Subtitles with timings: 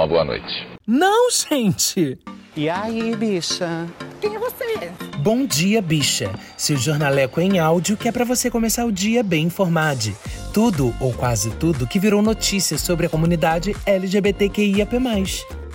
[0.00, 0.66] uma boa noite.
[0.86, 2.18] Não, gente!
[2.56, 3.86] E aí, bicha?
[4.20, 4.90] Quem é você?
[5.18, 6.30] Bom dia, bicha.
[6.56, 10.10] Seu jornaleco em áudio que é para você começar o dia bem informado.
[10.54, 14.98] Tudo, ou quase tudo, que virou notícia sobre a comunidade LGBTQIAP+.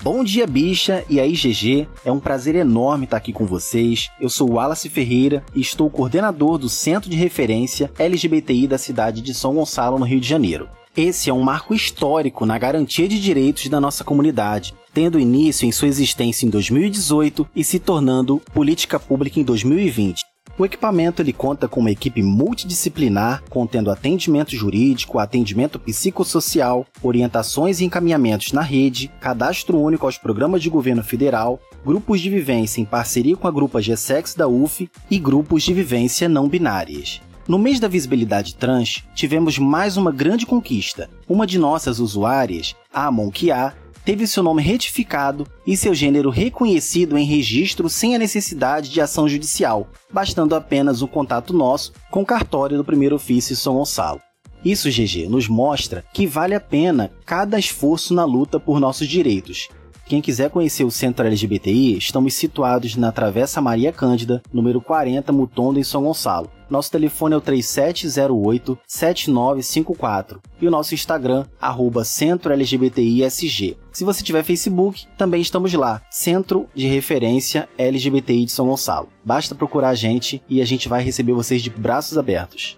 [0.01, 1.03] Bom dia, bicha!
[1.09, 1.87] E aí, GG?
[2.03, 4.09] É um prazer enorme estar aqui com vocês.
[4.19, 9.21] Eu sou o Wallace Ferreira e estou coordenador do Centro de Referência LGBTI da cidade
[9.21, 10.67] de São Gonçalo, no Rio de Janeiro.
[10.97, 15.71] Esse é um marco histórico na garantia de direitos da nossa comunidade, tendo início em
[15.71, 20.23] sua existência em 2018 e se tornando política pública em 2020.
[20.57, 27.83] O equipamento ele conta com uma equipe multidisciplinar, contendo atendimento jurídico, atendimento psicossocial, orientações e
[27.83, 33.35] encaminhamentos na rede, cadastro único aos programas de governo federal, grupos de vivência em parceria
[33.35, 37.19] com a grupa GSEX da UF e grupos de vivência não binárias.
[37.47, 41.07] No mês da visibilidade trans, tivemos mais uma grande conquista.
[41.29, 43.71] Uma de nossas usuárias, a Monkia,
[44.03, 49.29] teve seu nome retificado e seu gênero reconhecido em registro sem a necessidade de ação
[49.29, 54.19] judicial, bastando apenas o contato nosso com o cartório do primeiro ofício São Gonçalo.
[54.63, 59.69] Isso, GG, nos mostra que vale a pena cada esforço na luta por nossos direitos.
[60.05, 65.79] Quem quiser conhecer o Centro LGBTI, estamos situados na Travessa Maria Cândida, número 40, Mutondo,
[65.79, 66.51] em São Gonçalo.
[66.69, 73.77] Nosso telefone é o 3708-7954 e o nosso Instagram, arroba Centro LGBTISG.
[73.91, 79.09] Se você tiver Facebook, também estamos lá, Centro de Referência LGBTI de São Gonçalo.
[79.23, 82.77] Basta procurar a gente e a gente vai receber vocês de braços abertos.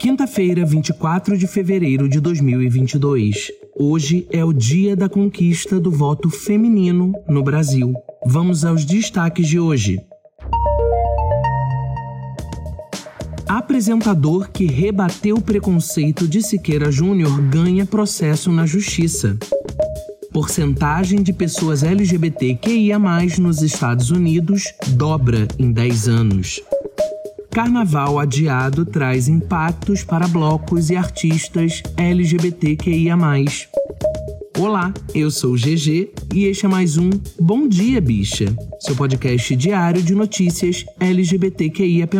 [0.00, 3.67] Quinta-feira, 24 de fevereiro de 2022.
[3.80, 7.94] Hoje é o dia da conquista do voto feminino no Brasil.
[8.26, 10.00] Vamos aos destaques de hoje.
[13.46, 19.38] Apresentador que rebateu preconceito de Siqueira Júnior ganha processo na justiça.
[20.32, 22.98] Porcentagem de pessoas LGBTQIA+,
[23.38, 26.60] nos Estados Unidos dobra em 10 anos.
[27.50, 33.16] Carnaval adiado traz impactos para blocos e artistas LGBTQIA.
[34.58, 37.10] Olá, eu sou GG e este é mais um
[37.40, 42.16] Bom Dia Bicha, seu podcast diário de notícias LGBTQIAP+.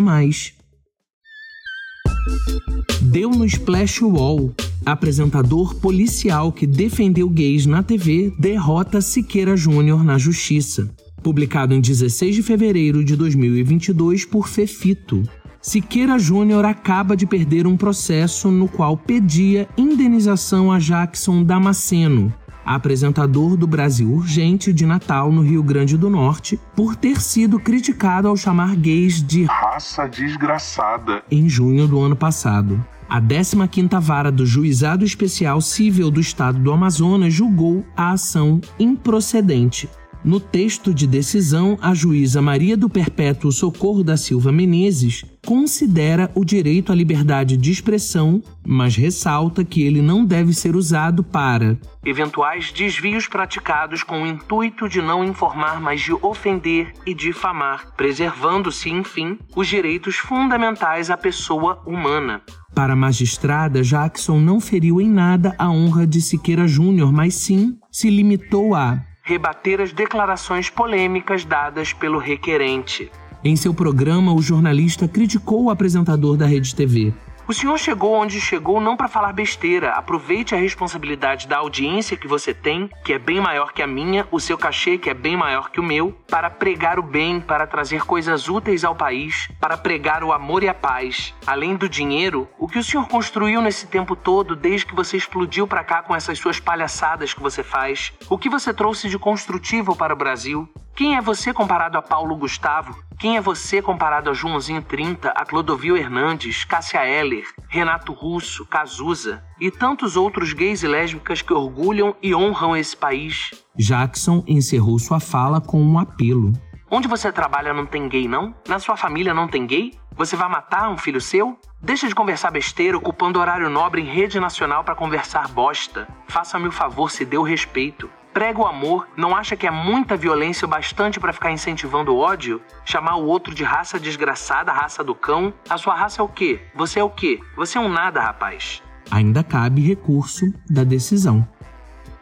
[3.02, 4.52] Deu no Splash Wall.
[4.84, 10.88] Apresentador policial que defendeu gays na TV derrota Siqueira Júnior na justiça
[11.22, 15.22] publicado em 16 de fevereiro de 2022 por Fefito.
[15.60, 22.32] Siqueira Júnior acaba de perder um processo no qual pedia indenização a Jackson Damasceno,
[22.64, 28.28] apresentador do Brasil Urgente de Natal no Rio Grande do Norte, por ter sido criticado
[28.28, 32.82] ao chamar gays de raça desgraçada em junho do ano passado.
[33.08, 39.88] A 15ª Vara do Juizado Especial Civil do Estado do Amazonas julgou a ação improcedente
[40.24, 46.44] no texto de decisão, a juíza Maria do Perpétuo Socorro da Silva Menezes considera o
[46.44, 52.72] direito à liberdade de expressão, mas ressalta que ele não deve ser usado para eventuais
[52.72, 59.38] desvios praticados com o intuito de não informar, mas de ofender e difamar, preservando-se, enfim,
[59.54, 62.42] os direitos fundamentais à pessoa humana.
[62.74, 67.76] Para a magistrada, Jackson não feriu em nada a honra de Siqueira Júnior, mas sim
[67.90, 73.12] se limitou a rebater as declarações polêmicas dadas pelo requerente.
[73.44, 77.12] Em seu programa, o jornalista criticou o apresentador da Rede TV,
[77.48, 79.92] o senhor chegou onde chegou não para falar besteira.
[79.92, 84.28] Aproveite a responsabilidade da audiência que você tem, que é bem maior que a minha,
[84.30, 87.66] o seu cachê, que é bem maior que o meu, para pregar o bem, para
[87.66, 91.34] trazer coisas úteis ao país, para pregar o amor e a paz.
[91.46, 95.66] Além do dinheiro, o que o senhor construiu nesse tempo todo, desde que você explodiu
[95.66, 98.12] para cá com essas suas palhaçadas que você faz?
[98.28, 100.68] O que você trouxe de construtivo para o Brasil?
[100.98, 102.98] Quem é você comparado a Paulo Gustavo?
[103.20, 109.40] Quem é você comparado a Joãozinho 30, a Clodovil Hernandes, Cássia Eller, Renato Russo, Cazuza
[109.60, 113.52] e tantos outros gays e lésbicas que orgulham e honram esse país?
[113.76, 116.52] Jackson encerrou sua fala com um apelo.
[116.90, 118.52] Onde você trabalha não tem gay, não?
[118.66, 119.92] Na sua família não tem gay?
[120.16, 121.56] Você vai matar um filho seu?
[121.80, 126.08] Deixa de conversar besteira ocupando horário nobre em rede nacional para conversar bosta.
[126.26, 130.16] Faça-me o favor, se dê o respeito prega o amor, não acha que é muita
[130.16, 132.62] violência o bastante para ficar incentivando o ódio?
[132.84, 135.52] Chamar o outro de raça desgraçada, raça do cão?
[135.68, 136.60] A sua raça é o quê?
[136.72, 137.40] Você é o quê?
[137.56, 138.80] Você é um nada, rapaz.
[139.10, 141.44] Ainda cabe recurso da decisão.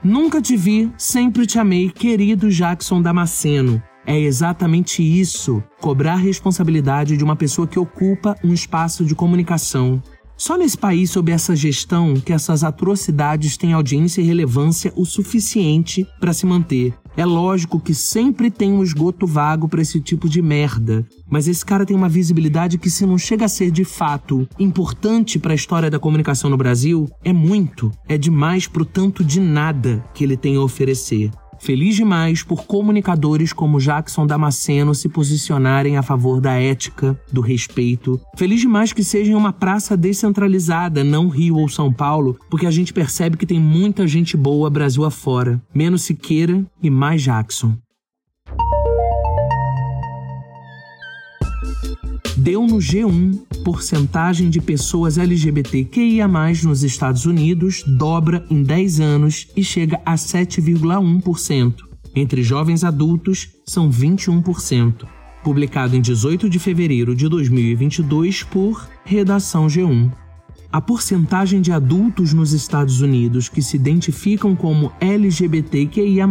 [0.03, 3.83] Nunca te vi, sempre te amei, querido Jackson Damasceno.
[4.07, 10.03] É exatamente isso, cobrar responsabilidade de uma pessoa que ocupa um espaço de comunicação.
[10.37, 16.07] Só nesse país, sob essa gestão, que essas atrocidades têm audiência e relevância o suficiente
[16.21, 16.95] para se manter.
[17.17, 21.65] É lógico que sempre tem um esgoto vago para esse tipo de merda, mas esse
[21.65, 25.55] cara tem uma visibilidade que, se não chega a ser de fato importante para a
[25.55, 30.37] história da comunicação no Brasil, é muito, é demais pro tanto de nada que ele
[30.37, 31.31] tem a oferecer.
[31.59, 38.21] Feliz demais por comunicadores como Jackson Damasceno se posicionarem a favor da ética, do respeito.
[38.37, 42.93] Feliz demais que seja uma praça descentralizada, não Rio ou São Paulo, porque a gente
[42.93, 45.61] percebe que tem muita gente boa Brasil afora.
[45.75, 47.77] Menos Siqueira e mais Jackson.
[52.47, 56.29] Deu no G1, porcentagem de pessoas LGBTQIA+,
[56.63, 61.75] nos Estados Unidos dobra em 10 anos e chega a 7,1%.
[62.15, 65.09] Entre jovens adultos, são 21%.
[65.43, 70.13] Publicado em 18 de fevereiro de 2022 por Redação G1
[70.77, 76.27] a porcentagem de adultos nos Estados Unidos que se identificam como LGBTQIA,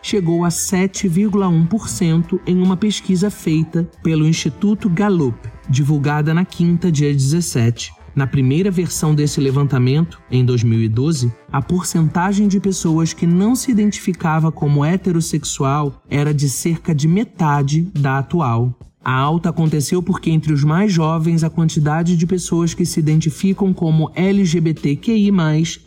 [0.00, 5.36] chegou a 7,1% em uma pesquisa feita pelo Instituto Gallup,
[5.68, 7.92] divulgada na quinta, dia 17.
[8.14, 14.52] Na primeira versão desse levantamento, em 2012, a porcentagem de pessoas que não se identificava
[14.52, 18.78] como heterossexual era de cerca de metade da atual.
[19.04, 23.72] A alta aconteceu porque entre os mais jovens a quantidade de pessoas que se identificam
[23.72, 25.32] como LGBTQI+,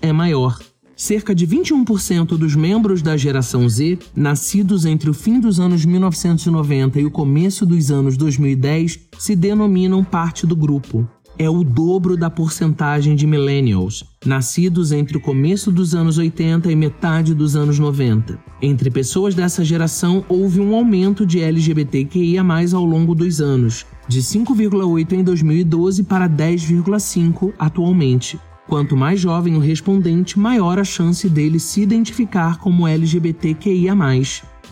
[0.01, 0.60] é maior.
[0.95, 7.01] Cerca de 21% dos membros da geração Z, nascidos entre o fim dos anos 1990
[7.01, 11.07] e o começo dos anos 2010, se denominam parte do grupo
[11.38, 16.75] é o dobro da porcentagem de millennials, nascidos entre o começo dos anos 80 e
[16.75, 18.39] metade dos anos 90.
[18.62, 22.44] Entre pessoas dessa geração, houve um aumento de LGBTQIA
[22.74, 28.39] ao longo dos anos, de 5,8 em 2012 para 10,5 atualmente.
[28.67, 33.95] Quanto mais jovem o respondente, maior a chance dele se identificar como LGBTQIA.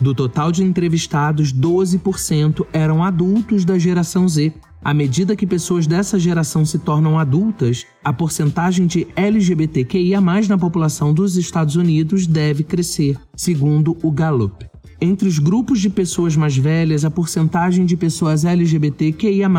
[0.00, 4.52] Do total de entrevistados, 12% eram adultos da geração Z,
[4.84, 11.14] à medida que pessoas dessa geração se tornam adultas, a porcentagem de LGBTQIA na população
[11.14, 14.73] dos Estados Unidos deve crescer, segundo o Gallup.
[15.04, 19.50] Entre os grupos de pessoas mais velhas, a porcentagem de pessoas LGBTQIA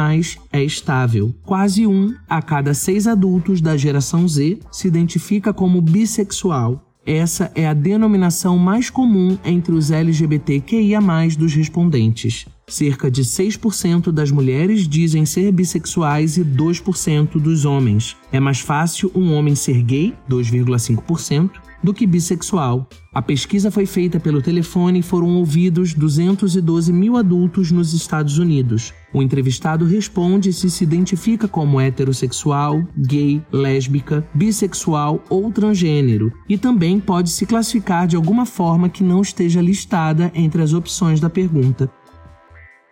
[0.51, 1.35] é estável.
[1.43, 6.83] Quase um a cada seis adultos da geração Z se identifica como bissexual.
[7.05, 10.99] Essa é a denominação mais comum entre os LGBTQIA
[11.37, 12.47] dos respondentes.
[12.67, 18.17] Cerca de 6% das mulheres dizem ser bissexuais e 2% dos homens.
[18.31, 21.51] É mais fácil um homem ser gay, 2,5%,
[21.85, 22.89] do que bissexual.
[23.13, 28.91] A pesquisa foi feita pelo telefone e foram ouvidos 212 mil adultos nos Estados Unidos.
[29.13, 36.99] O entrevistado responde se se identifica como heterossexual, gay, lésbica, bissexual ou transgênero, e também
[36.99, 41.89] pode se classificar de alguma forma que não esteja listada entre as opções da pergunta.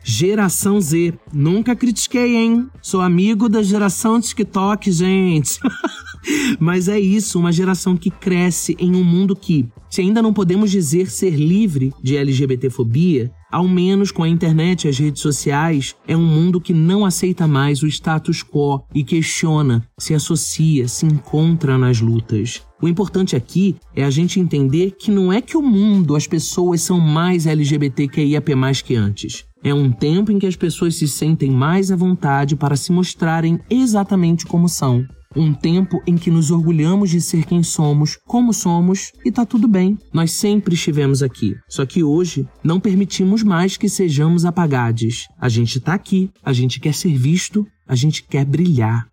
[0.03, 1.13] Geração Z.
[1.31, 2.67] Nunca critiquei, hein?
[2.81, 5.59] Sou amigo da geração TikTok, gente.
[6.59, 10.69] Mas é isso, uma geração que cresce em um mundo que, se ainda não podemos
[10.69, 16.17] dizer ser livre de LGBTfobia, ao menos com a internet e as redes sociais, é
[16.17, 21.77] um mundo que não aceita mais o status quo e questiona, se associa, se encontra
[21.77, 22.63] nas lutas.
[22.81, 26.81] O importante aqui é a gente entender que não é que o mundo, as pessoas
[26.81, 28.49] são mais LGBTQIAP+
[28.83, 29.45] que antes.
[29.63, 33.59] É um tempo em que as pessoas se sentem mais à vontade para se mostrarem
[33.69, 35.05] exatamente como são.
[35.35, 39.67] Um tempo em que nos orgulhamos de ser quem somos, como somos, e tá tudo
[39.67, 39.97] bem.
[40.13, 41.55] Nós sempre estivemos aqui.
[41.67, 45.27] Só que hoje não permitimos mais que sejamos apagados.
[45.39, 49.12] A gente tá aqui, a gente quer ser visto, a gente quer brilhar.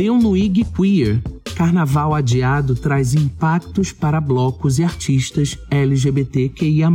[0.00, 1.22] Deu no IG Queer,
[1.54, 6.88] Carnaval adiado traz impactos para blocos e artistas LGBTQIA+,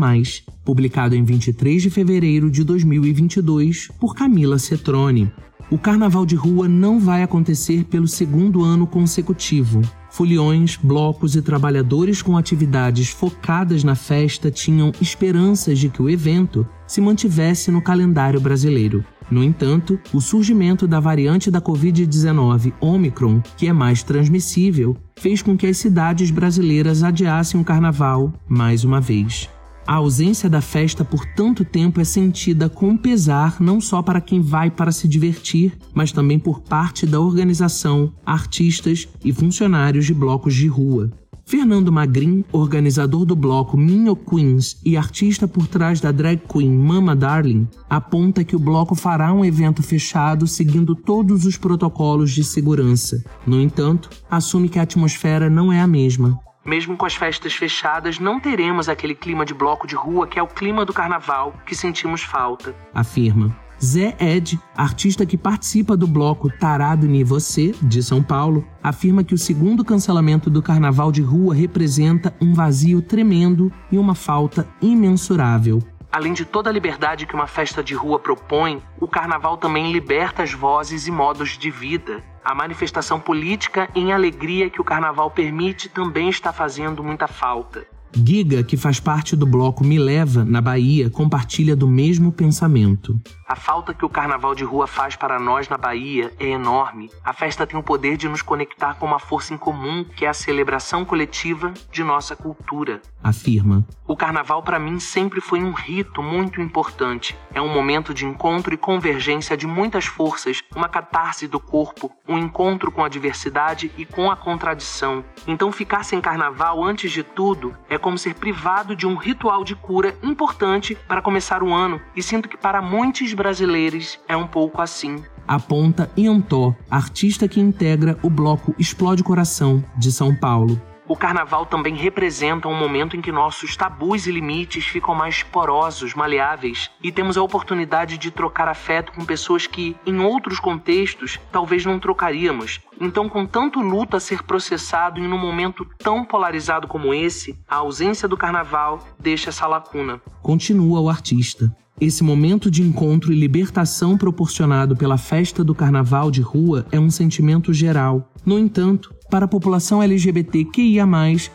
[0.66, 5.32] publicado em 23 de fevereiro de 2022 por Camila Cetrone.
[5.70, 9.84] O carnaval de rua não vai acontecer pelo segundo ano consecutivo.
[10.16, 16.66] Foliões, blocos e trabalhadores com atividades focadas na festa tinham esperanças de que o evento
[16.88, 19.04] se mantivesse no calendário brasileiro.
[19.30, 25.58] No entanto, o surgimento da variante da Covid-19 Omicron, que é mais transmissível, fez com
[25.58, 29.50] que as cidades brasileiras adiassem o carnaval mais uma vez.
[29.88, 34.42] A ausência da festa por tanto tempo é sentida com pesar não só para quem
[34.42, 40.56] vai para se divertir, mas também por parte da organização, artistas e funcionários de blocos
[40.56, 41.12] de rua.
[41.48, 47.15] Fernando Magrin, organizador do bloco Minho Queens e artista por trás da drag queen Mama
[47.15, 53.24] Darling, aponta que o bloco fará um evento fechado seguindo todos os protocolos de segurança.
[53.46, 56.39] No entanto, assume que a atmosfera não é a mesma.
[56.66, 60.42] Mesmo com as festas fechadas, não teremos aquele clima de bloco de rua que é
[60.42, 62.76] o clima do carnaval que sentimos falta.
[62.92, 63.56] Afirma.
[63.84, 69.36] Zé Ed, artista que participa do bloco Tarado Ni Você, de São Paulo, afirma que
[69.36, 75.84] o segundo cancelamento do carnaval de rua representa um vazio tremendo e uma falta imensurável.
[76.12, 80.42] Além de toda a liberdade que uma festa de rua propõe, o carnaval também liberta
[80.42, 82.24] as vozes e modos de vida.
[82.46, 87.88] A manifestação política em alegria que o carnaval permite também está fazendo muita falta.
[88.14, 93.20] Giga, que faz parte do bloco Me Leva, na Bahia, compartilha do mesmo pensamento.
[93.48, 97.12] A falta que o carnaval de rua faz para nós na Bahia é enorme.
[97.24, 100.30] A festa tem o poder de nos conectar com uma força em comum, que é
[100.30, 103.02] a celebração coletiva de nossa cultura.
[103.24, 103.86] Afirma.
[104.08, 107.36] O carnaval para mim sempre foi um rito muito importante.
[107.54, 112.38] É um momento de encontro e convergência de muitas forças, uma catarse do corpo, um
[112.38, 115.24] encontro com a diversidade e com a contradição.
[115.48, 119.75] Então ficar sem carnaval antes de tudo é como ser privado de um ritual de
[119.75, 124.82] cura importante para começar o ano, e sinto que para muitos brasileiros é um pouco
[124.82, 125.24] assim.
[125.48, 130.82] Aponta Iantó, artista que integra o bloco Explode Coração, de São Paulo.
[131.08, 136.16] O carnaval também representa um momento em que nossos tabus e limites ficam mais porosos,
[136.16, 141.86] maleáveis, e temos a oportunidade de trocar afeto com pessoas que, em outros contextos, talvez
[141.86, 142.82] não trocaríamos.
[143.00, 147.76] Então, com tanto luto a ser processado em um momento tão polarizado como esse, a
[147.78, 150.20] ausência do carnaval deixa essa lacuna.
[150.42, 151.72] Continua o artista.
[152.02, 157.10] Esse momento de encontro e libertação proporcionado pela festa do carnaval de rua é um
[157.10, 158.30] sentimento geral.
[158.46, 161.05] No entanto, para a população LGBTQIA,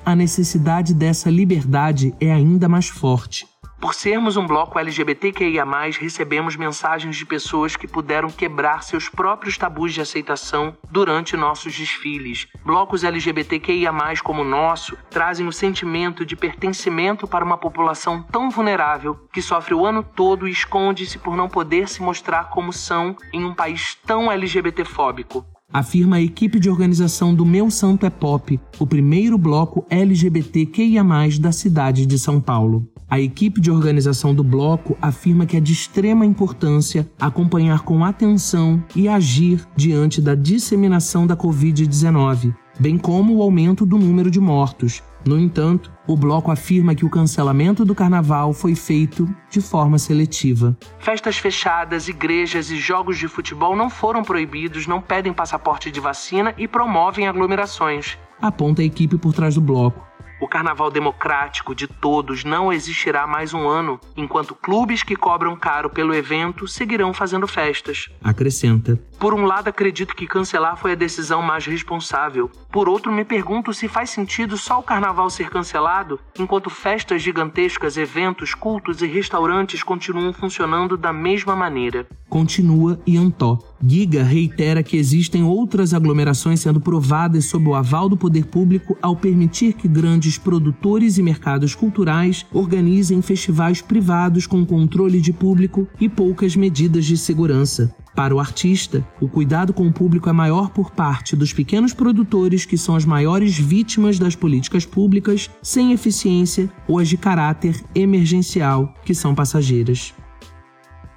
[0.05, 3.47] a necessidade dessa liberdade é ainda mais forte.
[3.81, 5.65] Por sermos um bloco LGBTQIA,
[5.99, 12.47] recebemos mensagens de pessoas que puderam quebrar seus próprios tabus de aceitação durante nossos desfiles.
[12.63, 13.91] Blocos LGBTQIA,
[14.23, 19.73] como o nosso, trazem o sentimento de pertencimento para uma população tão vulnerável que sofre
[19.73, 23.95] o ano todo e esconde-se por não poder se mostrar como são em um país
[24.07, 29.85] tão LGBTfóbico afirma a equipe de organização do Meu Santo é Pop, o primeiro bloco
[29.89, 31.05] LGBTQIA+,
[31.41, 32.87] da cidade de São Paulo.
[33.09, 38.83] A equipe de organização do bloco afirma que é de extrema importância acompanhar com atenção
[38.95, 45.03] e agir diante da disseminação da Covid-19, bem como o aumento do número de mortos.
[45.25, 50.77] No entanto, o bloco afirma que o cancelamento do carnaval foi feito de forma seletiva.
[50.99, 56.55] Festas fechadas, igrejas e jogos de futebol não foram proibidos, não pedem passaporte de vacina
[56.57, 58.19] e promovem aglomerações.
[58.41, 60.11] Aponta a equipe por trás do bloco.
[60.41, 65.91] O carnaval democrático de todos não existirá mais um ano, enquanto clubes que cobram caro
[65.91, 68.09] pelo evento seguirão fazendo festas.
[68.25, 68.99] Acrescenta.
[69.19, 72.51] Por um lado, acredito que cancelar foi a decisão mais responsável.
[72.71, 77.97] Por outro, me pergunto se faz sentido só o carnaval ser cancelado, enquanto festas gigantescas,
[77.97, 82.07] eventos, cultos e restaurantes continuam funcionando da mesma maneira.
[82.29, 83.59] Continua Iantó.
[83.85, 89.17] Giga reitera que existem outras aglomerações sendo provadas sob o aval do poder público ao
[89.17, 96.09] permitir que grandes produtores e mercados culturais organizem festivais privados com controle de público e
[96.09, 97.93] poucas medidas de segurança.
[98.15, 102.65] Para o artista, o cuidado com o público é maior por parte dos pequenos produtores,
[102.65, 108.93] que são as maiores vítimas das políticas públicas sem eficiência, ou as de caráter emergencial,
[109.05, 110.13] que são passageiras.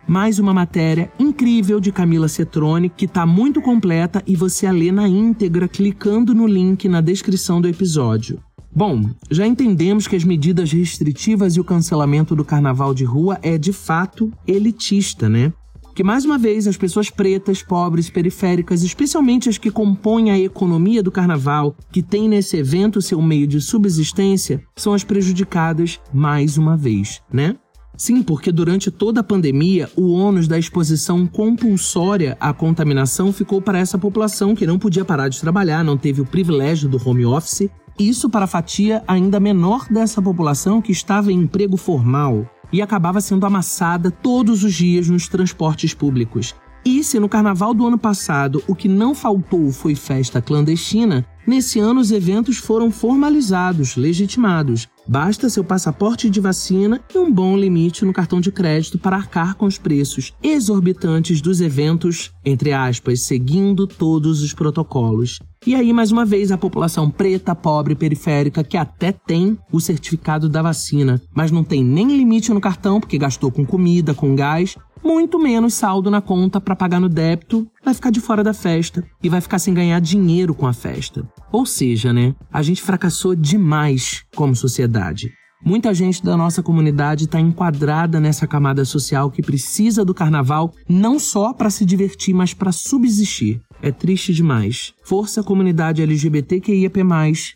[0.07, 4.91] Mais uma matéria incrível de Camila Cetrone, que está muito completa e você a lê
[4.91, 8.39] na íntegra clicando no link na descrição do episódio.
[8.75, 13.57] Bom, já entendemos que as medidas restritivas e o cancelamento do carnaval de rua é
[13.57, 15.53] de fato elitista, né?
[15.93, 21.03] Que mais uma vez as pessoas pretas, pobres, periféricas, especialmente as que compõem a economia
[21.03, 26.75] do carnaval, que tem nesse evento seu meio de subsistência, são as prejudicadas mais uma
[26.75, 27.55] vez, né?
[27.95, 33.77] Sim, porque durante toda a pandemia, o ônus da exposição compulsória à contaminação ficou para
[33.77, 37.69] essa população que não podia parar de trabalhar, não teve o privilégio do home office.
[37.99, 43.21] Isso para a fatia ainda menor dessa população que estava em emprego formal, e acabava
[43.21, 46.55] sendo amassada todos os dias nos transportes públicos.
[46.85, 51.79] E se no carnaval do ano passado o que não faltou foi festa clandestina, nesse
[51.79, 54.87] ano os eventos foram formalizados, legitimados.
[55.07, 59.55] Basta seu passaporte de vacina e um bom limite no cartão de crédito para arcar
[59.55, 65.39] com os preços exorbitantes dos eventos, entre aspas, seguindo todos os protocolos.
[65.65, 70.49] E aí, mais uma vez, a população preta, pobre, periférica, que até tem o certificado
[70.49, 74.75] da vacina, mas não tem nem limite no cartão porque gastou com comida, com gás,
[75.03, 79.03] muito menos saldo na conta para pagar no débito, vai ficar de fora da festa
[79.21, 81.27] e vai ficar sem ganhar dinheiro com a festa.
[81.51, 82.33] Ou seja, né?
[82.51, 85.31] A gente fracassou demais como sociedade.
[85.65, 91.17] Muita gente da nossa comunidade está enquadrada nessa camada social que precisa do carnaval não
[91.17, 93.61] só para se divertir, mas para subsistir.
[93.81, 94.93] É triste demais.
[95.05, 96.99] Força a comunidade LGBTQIAP+,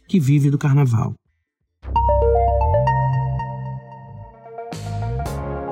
[0.07, 1.13] que vive do carnaval.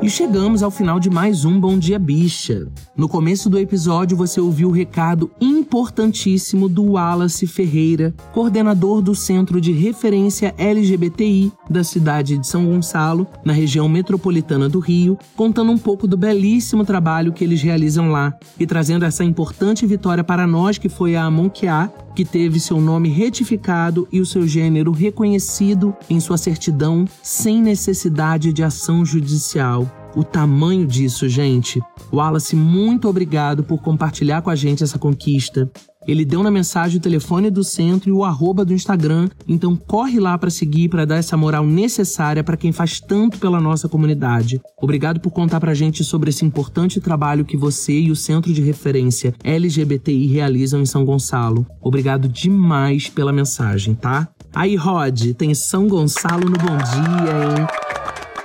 [0.01, 2.67] E chegamos ao final de mais um Bom Dia Bicha.
[2.95, 5.31] No começo do episódio você ouviu o recado
[5.65, 13.25] importantíssimo do Wallace Ferreira, coordenador do Centro de Referência LGBTI da cidade de São Gonçalo,
[13.43, 18.31] na região metropolitana do Rio, contando um pouco do belíssimo trabalho que eles realizam lá
[18.59, 23.09] e trazendo essa importante vitória para nós que foi a Monqueá, que teve seu nome
[23.09, 30.04] retificado e o seu gênero reconhecido em sua certidão sem necessidade de ação judicial.
[30.15, 31.81] O tamanho disso, gente.
[32.11, 35.69] Wallace, muito obrigado por compartilhar com a gente essa conquista.
[36.07, 40.19] Ele deu na mensagem o telefone do centro e o arroba do Instagram, então corre
[40.19, 44.61] lá para seguir para dar essa moral necessária para quem faz tanto pela nossa comunidade.
[44.79, 48.61] Obrigado por contar pra gente sobre esse importante trabalho que você e o Centro de
[48.61, 51.65] Referência LGBTI realizam em São Gonçalo.
[51.81, 54.27] Obrigado demais pela mensagem, tá?
[54.53, 57.94] Aí, Rod, tem São Gonçalo no Bom Dia, hein?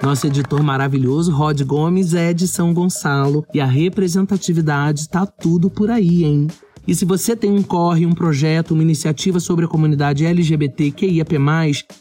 [0.02, 5.90] Nosso editor maravilhoso, Rod Gomes, é de São Gonçalo e a representatividade tá tudo por
[5.90, 6.46] aí, hein?
[6.88, 11.34] E se você tem um corre, um projeto, uma iniciativa sobre a comunidade LGBTQIAP+,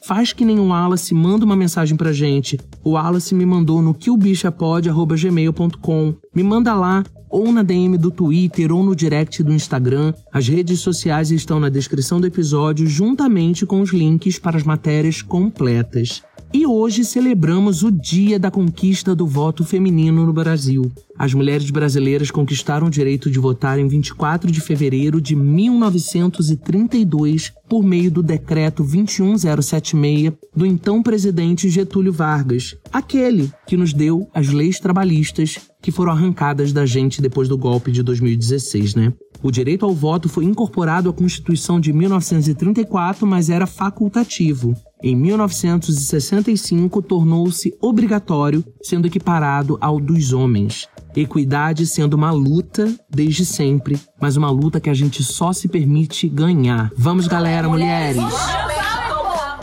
[0.02, 2.58] faz que nem o Wallace, manda uma mensagem pra gente.
[2.84, 6.16] O Wallace me mandou no quilbichapod.gmail.com.
[6.34, 10.14] Me manda lá, ou na DM do Twitter ou no direct do Instagram.
[10.34, 15.22] As redes sociais estão na descrição do episódio, juntamente com os links para as matérias
[15.22, 16.24] completas.
[16.52, 20.92] E hoje celebramos o Dia da Conquista do Voto Feminino no Brasil.
[21.16, 27.84] As mulheres brasileiras conquistaram o direito de votar em 24 de fevereiro de 1932 por
[27.84, 34.80] meio do decreto 21076 do então presidente Getúlio Vargas, aquele que nos deu as leis
[34.80, 39.14] trabalhistas que foram arrancadas da gente depois do golpe de 2016, né?
[39.44, 44.76] O direito ao voto foi incorporado à Constituição de 1934, mas era facultativo.
[45.02, 50.90] Em 1965, tornou-se obrigatório, sendo equiparado ao dos homens.
[51.16, 56.28] Equidade sendo uma luta desde sempre, mas uma luta que a gente só se permite
[56.28, 56.92] ganhar.
[56.98, 58.22] Vamos, galera, mulheres!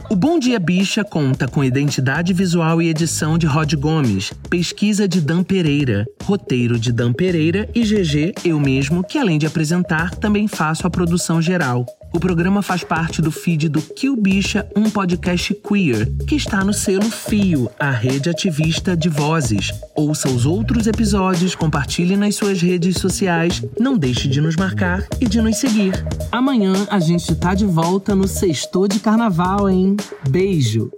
[0.08, 5.20] O Bom Dia Bicha conta com identidade visual e edição de Rod Gomes, pesquisa de
[5.20, 10.48] Dan Pereira, roteiro de Dan Pereira e GG, eu mesmo, que além de apresentar, também
[10.48, 11.84] faço a produção geral.
[12.16, 16.72] O programa faz parte do feed do Kill Bicha, um podcast queer, que está no
[16.72, 19.70] selo Fio, a rede ativista de vozes.
[19.94, 25.28] Ouça os outros episódios, compartilhe nas suas redes sociais, não deixe de nos marcar e
[25.28, 25.92] de nos seguir.
[26.32, 29.94] Amanhã a gente tá de volta no Sexto de Carnaval, hein?
[30.26, 30.90] Beijo!